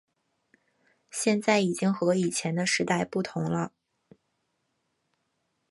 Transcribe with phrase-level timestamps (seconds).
[1.11, 3.71] 现在已经和以前的时代不同了